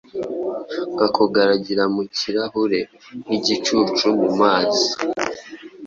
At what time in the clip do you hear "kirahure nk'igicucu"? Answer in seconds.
2.17-4.05